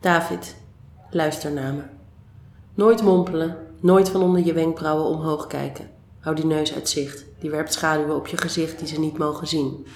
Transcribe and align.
David, 0.00 0.56
luister 1.10 1.52
naar 1.52 1.72
me. 1.72 1.82
Nooit 2.74 3.02
mompelen, 3.02 3.56
nooit 3.80 4.08
van 4.08 4.22
onder 4.22 4.44
je 4.44 4.52
wenkbrauwen 4.52 5.04
omhoog 5.04 5.46
kijken. 5.46 5.90
Hou 6.20 6.36
die 6.36 6.44
neus 6.44 6.74
uit 6.74 6.88
zicht, 6.88 7.24
die 7.38 7.50
werpt 7.50 7.72
schaduwen 7.72 8.16
op 8.16 8.26
je 8.26 8.36
gezicht 8.36 8.78
die 8.78 8.88
ze 8.88 9.00
niet 9.00 9.18
mogen 9.18 9.46
zien. 9.46 9.86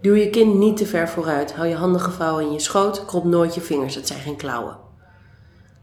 Duw 0.00 0.14
je 0.14 0.30
kin 0.30 0.58
niet 0.58 0.76
te 0.76 0.86
ver 0.86 1.08
vooruit, 1.08 1.54
hou 1.54 1.68
je 1.68 1.74
handen 1.74 2.00
gevouwen 2.00 2.44
in 2.44 2.52
je 2.52 2.58
schoot, 2.58 3.04
krop 3.04 3.24
nooit 3.24 3.54
je 3.54 3.60
vingers, 3.60 3.94
het 3.94 4.06
zijn 4.06 4.20
geen 4.20 4.36
klauwen. 4.36 4.76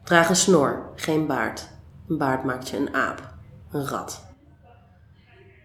Draag 0.03 0.29
een 0.29 0.35
snor, 0.35 0.91
geen 0.95 1.27
baard. 1.27 1.69
Een 2.07 2.17
baard 2.17 2.43
maakt 2.43 2.69
je 2.69 2.77
een 2.77 2.93
aap, 2.93 3.33
een 3.71 3.87
rat. 3.87 4.25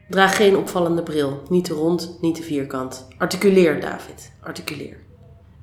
Draag 0.09 0.37
geen 0.37 0.57
opvallende 0.57 1.03
bril, 1.03 1.43
niet 1.49 1.65
te 1.65 1.75
rond, 1.75 2.19
niet 2.21 2.35
te 2.35 2.43
vierkant. 2.43 3.07
Articuleer, 3.19 3.81
David, 3.81 4.33
articuleer. 4.41 5.05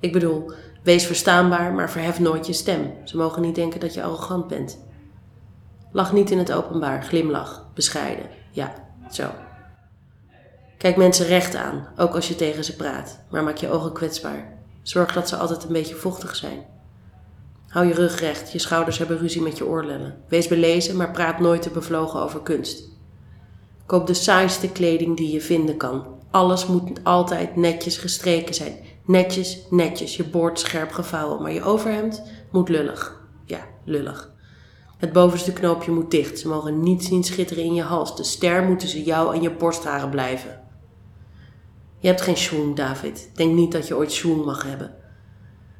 Ik 0.01 0.11
bedoel, 0.11 0.51
wees 0.83 1.05
verstaanbaar, 1.05 1.73
maar 1.73 1.89
verhef 1.89 2.19
nooit 2.19 2.47
je 2.47 2.53
stem. 2.53 2.93
Ze 3.03 3.17
mogen 3.17 3.41
niet 3.41 3.55
denken 3.55 3.79
dat 3.79 3.93
je 3.93 4.03
arrogant 4.03 4.47
bent. 4.47 4.79
Lach 5.91 6.13
niet 6.13 6.31
in 6.31 6.37
het 6.37 6.51
openbaar, 6.51 7.03
glimlach, 7.03 7.65
bescheiden. 7.73 8.29
Ja, 8.51 8.73
zo. 9.11 9.29
Kijk 10.77 10.97
mensen 10.97 11.25
recht 11.25 11.55
aan, 11.55 11.87
ook 11.97 12.15
als 12.15 12.27
je 12.27 12.35
tegen 12.35 12.63
ze 12.63 12.75
praat, 12.75 13.19
maar 13.29 13.43
maak 13.43 13.57
je 13.57 13.69
ogen 13.69 13.93
kwetsbaar. 13.93 14.57
Zorg 14.81 15.13
dat 15.13 15.29
ze 15.29 15.35
altijd 15.35 15.63
een 15.63 15.73
beetje 15.73 15.95
vochtig 15.95 16.35
zijn. 16.35 16.65
Hou 17.67 17.87
je 17.87 17.93
rug 17.93 18.19
recht, 18.19 18.51
je 18.51 18.59
schouders 18.59 18.97
hebben 18.97 19.17
ruzie 19.17 19.41
met 19.41 19.57
je 19.57 19.67
oorlellen. 19.67 20.23
Wees 20.27 20.47
belezen, 20.47 20.97
maar 20.97 21.11
praat 21.11 21.39
nooit 21.39 21.61
te 21.61 21.69
bevlogen 21.69 22.21
over 22.21 22.41
kunst. 22.41 22.89
Koop 23.85 24.07
de 24.07 24.13
saaiste 24.13 24.71
kleding 24.71 25.17
die 25.17 25.31
je 25.31 25.41
vinden 25.41 25.77
kan. 25.77 26.05
Alles 26.31 26.65
moet 26.65 27.03
altijd 27.03 27.55
netjes 27.55 27.97
gestreken 27.97 28.53
zijn. 28.53 28.75
Netjes, 29.05 29.65
netjes, 29.69 30.15
je 30.15 30.23
boord 30.23 30.59
scherp 30.59 30.91
gevouwen, 30.91 31.41
maar 31.41 31.53
je 31.53 31.63
overhemd 31.63 32.23
moet 32.51 32.69
lullig. 32.69 33.21
Ja, 33.45 33.67
lullig. 33.85 34.31
Het 34.97 35.13
bovenste 35.13 35.53
knoopje 35.53 35.91
moet 35.91 36.11
dicht. 36.11 36.39
Ze 36.39 36.47
mogen 36.47 36.83
niet 36.83 37.03
zien 37.03 37.23
schitteren 37.23 37.63
in 37.63 37.73
je 37.73 37.81
hals. 37.81 38.15
De 38.15 38.23
ster 38.23 38.63
moet 38.63 38.79
tussen 38.79 39.03
jou 39.03 39.35
en 39.35 39.41
je 39.41 39.51
borstharen 39.51 40.09
blijven. 40.09 40.61
Je 41.99 42.07
hebt 42.07 42.21
geen 42.21 42.37
schoen, 42.37 42.75
David. 42.75 43.31
Denk 43.33 43.53
niet 43.53 43.71
dat 43.71 43.87
je 43.87 43.95
ooit 43.95 44.11
schoen 44.11 44.45
mag 44.45 44.63
hebben. 44.63 44.95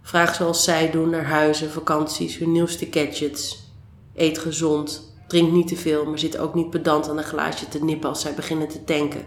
Vraag 0.02 0.36
zoals 0.36 0.64
zij 0.64 0.92
doen 0.92 1.10
naar 1.10 1.26
huizen, 1.26 1.70
vakanties, 1.70 2.38
hun 2.38 2.52
nieuwste 2.52 2.88
gadgets. 2.92 3.74
Eet 4.16 4.38
gezond. 4.38 5.16
Drink 5.28 5.52
niet 5.52 5.68
te 5.68 5.76
veel, 5.76 6.06
maar 6.06 6.20
zit 6.20 6.38
ook 6.38 6.54
niet 6.54 6.70
pedant 6.70 7.10
aan 7.10 7.18
een 7.18 7.24
glaasje 7.24 7.68
te 7.68 7.84
nippen 7.84 8.10
als 8.10 8.22
zij 8.22 8.34
beginnen 8.34 8.68
te 8.68 8.84
tanken. 8.84 9.26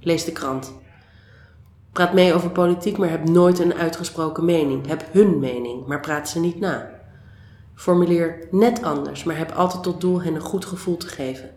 Lees 0.00 0.24
de 0.24 0.32
krant. 0.32 0.72
Praat 1.94 2.12
mee 2.12 2.34
over 2.34 2.50
politiek, 2.50 2.98
maar 2.98 3.10
heb 3.10 3.28
nooit 3.28 3.58
een 3.58 3.74
uitgesproken 3.74 4.44
mening. 4.44 4.86
Heb 4.86 5.04
hun 5.12 5.38
mening, 5.38 5.86
maar 5.86 6.00
praat 6.00 6.28
ze 6.28 6.40
niet 6.40 6.60
na. 6.60 6.90
Formuleer 7.74 8.48
net 8.50 8.82
anders, 8.82 9.24
maar 9.24 9.36
heb 9.36 9.52
altijd 9.52 9.82
tot 9.82 10.00
doel 10.00 10.22
hen 10.22 10.34
een 10.34 10.40
goed 10.40 10.64
gevoel 10.64 10.96
te 10.96 11.06
geven. 11.06 11.50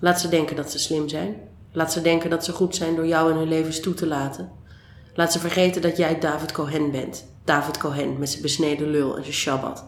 Laat 0.00 0.20
ze 0.20 0.28
denken 0.28 0.56
dat 0.56 0.70
ze 0.70 0.78
slim 0.78 1.08
zijn. 1.08 1.36
Laat 1.72 1.92
ze 1.92 2.00
denken 2.00 2.30
dat 2.30 2.44
ze 2.44 2.52
goed 2.52 2.74
zijn 2.74 2.96
door 2.96 3.06
jou 3.06 3.30
in 3.30 3.36
hun 3.36 3.48
levens 3.48 3.80
toe 3.80 3.94
te 3.94 4.06
laten. 4.06 4.52
Laat 5.14 5.32
ze 5.32 5.38
vergeten 5.38 5.82
dat 5.82 5.96
jij 5.96 6.18
David 6.18 6.52
Cohen 6.52 6.90
bent. 6.90 7.26
David 7.44 7.78
Cohen 7.78 8.18
met 8.18 8.28
zijn 8.28 8.42
besneden 8.42 8.90
lul 8.90 9.16
en 9.16 9.22
zijn 9.22 9.34
shabbat. 9.34 9.84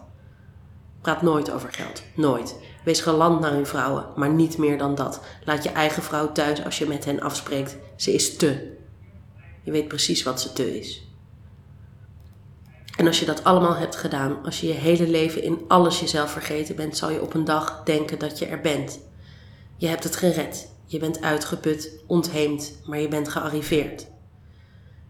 Praat 1.01 1.21
nooit 1.21 1.51
over 1.51 1.71
geld. 1.71 2.03
Nooit. 2.15 2.55
Wees 2.83 3.01
galant 3.01 3.39
naar 3.39 3.53
uw 3.53 3.65
vrouwen, 3.65 4.05
maar 4.15 4.29
niet 4.29 4.57
meer 4.57 4.77
dan 4.77 4.95
dat. 4.95 5.21
Laat 5.45 5.63
je 5.63 5.69
eigen 5.69 6.03
vrouw 6.03 6.31
thuis 6.31 6.63
als 6.63 6.77
je 6.77 6.87
met 6.87 7.05
hen 7.05 7.21
afspreekt. 7.21 7.77
Ze 7.95 8.13
is 8.13 8.35
te. 8.37 8.75
Je 9.63 9.71
weet 9.71 9.87
precies 9.87 10.23
wat 10.23 10.41
ze 10.41 10.53
te 10.53 10.79
is. 10.79 11.05
En 12.97 13.07
als 13.07 13.19
je 13.19 13.25
dat 13.25 13.43
allemaal 13.43 13.75
hebt 13.75 13.95
gedaan, 13.95 14.43
als 14.45 14.61
je 14.61 14.67
je 14.67 14.73
hele 14.73 15.07
leven 15.07 15.43
in 15.43 15.61
alles 15.67 15.99
jezelf 15.99 16.31
vergeten 16.31 16.75
bent, 16.75 16.97
zal 16.97 17.11
je 17.11 17.21
op 17.21 17.33
een 17.33 17.45
dag 17.45 17.81
denken 17.83 18.19
dat 18.19 18.39
je 18.39 18.45
er 18.45 18.61
bent. 18.61 18.99
Je 19.77 19.87
hebt 19.87 20.03
het 20.03 20.15
gered. 20.15 20.69
Je 20.85 20.99
bent 20.99 21.21
uitgeput, 21.21 21.91
ontheemd, 22.07 22.73
maar 22.85 22.99
je 22.99 23.07
bent 23.07 23.29
gearriveerd. 23.29 24.07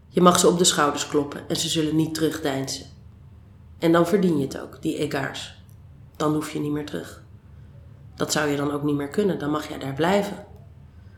Je 0.07 0.21
mag 0.21 0.39
ze 0.39 0.47
op 0.47 0.57
de 0.57 0.63
schouders 0.63 1.07
kloppen 1.07 1.49
en 1.49 1.55
ze 1.55 1.69
zullen 1.69 1.95
niet 1.95 2.13
terugdeinzen. 2.13 2.85
En 3.79 3.91
dan 3.91 4.07
verdien 4.07 4.37
je 4.37 4.43
het 4.43 4.59
ook, 4.59 4.81
die 4.81 4.97
egaars. 4.97 5.63
Dan 6.15 6.33
hoef 6.33 6.51
je 6.51 6.59
niet 6.59 6.71
meer 6.71 6.85
terug. 6.85 7.23
Dat 8.21 8.31
zou 8.31 8.49
je 8.49 8.57
dan 8.57 8.71
ook 8.71 8.83
niet 8.83 8.95
meer 8.95 9.07
kunnen, 9.07 9.39
dan 9.39 9.49
mag 9.49 9.67
jij 9.67 9.79
daar 9.79 9.93
blijven. 9.93 10.45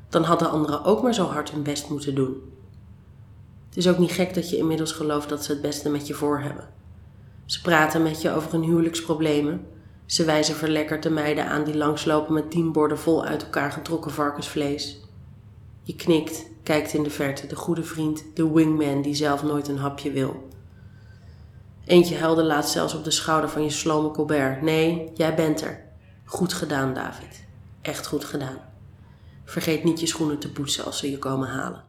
Dan 0.10 0.24
hadden 0.24 0.50
anderen 0.50 0.84
ook 0.84 1.02
maar 1.02 1.14
zo 1.14 1.26
hard 1.26 1.52
hun 1.52 1.64
best 1.64 1.90
moeten 1.90 2.16
doen. 2.16 2.42
Het 3.68 3.78
is 3.78 3.88
ook 3.88 3.98
niet 3.98 4.12
gek 4.12 4.34
dat 4.34 4.50
je 4.50 4.58
inmiddels 4.58 4.92
gelooft 4.92 5.30
dat 5.30 5.44
ze 5.44 5.52
het 5.52 5.62
beste 5.62 5.90
met 5.90 6.08
je 6.08 6.14
voor 6.14 6.40
hebben. 6.40 6.70
Ze 7.46 7.62
praten 7.62 8.04
met 8.04 8.22
je 8.22 8.32
over 8.32 8.52
hun 8.52 8.64
huwelijksproblemen. 8.64 9.66
Ze 10.06 10.26
wijzen 10.26 10.56
verlekkerd 10.56 11.04
de 11.04 11.10
meiden 11.10 11.48
aan 11.48 11.64
die 11.64 11.78
langslopen 11.78 12.34
met 12.34 12.52
tien 12.52 12.72
borden 12.72 13.00
vol 13.00 13.26
uit 13.26 13.44
elkaar 13.44 13.72
getrokken 13.72 14.12
varkensvlees. 14.12 15.00
Je 15.82 15.96
knikt, 15.96 16.46
kijkt 16.64 16.94
in 16.94 17.04
de 17.04 17.10
verte, 17.10 17.48
de 17.48 17.56
goede 17.56 17.84
vriend, 17.84 18.24
de 18.34 18.52
wingman 18.54 19.02
die 19.02 19.16
zelf 19.16 19.44
nooit 19.44 19.68
een 19.68 19.78
hapje 19.78 20.12
wil. 20.12 20.48
Eentje 21.86 22.18
huilde 22.18 22.44
laatst 22.44 22.72
zelfs 22.72 22.96
op 22.96 23.04
de 23.04 23.12
schouder 23.12 23.50
van 23.50 23.64
je 23.64 23.70
slome 23.70 24.12
Colbert. 24.12 24.62
Nee, 24.62 25.12
jij 25.14 25.36
bent 25.36 25.62
er. 25.62 25.92
Goed 26.24 26.54
gedaan, 26.54 26.94
David. 26.94 27.46
Echt 27.82 28.08
goed 28.08 28.26
gedaan. 28.26 28.58
Vergeet 29.46 29.84
niet 29.84 30.00
je 30.00 30.06
schoenen 30.06 30.40
te 30.40 30.52
poetsen 30.52 30.86
als 30.86 30.98
ze 30.98 31.12
je 31.12 31.18
komen 31.18 31.48
halen. 31.48 31.82